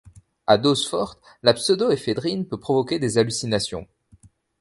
[0.47, 3.87] À dose forte, la pseudoéphédrine peut provoquer des hallucinations.